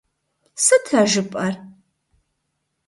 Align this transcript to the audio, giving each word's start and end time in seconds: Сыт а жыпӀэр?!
Сыт 0.63 0.85
а 1.01 1.03
жыпӀэр?! 1.11 1.53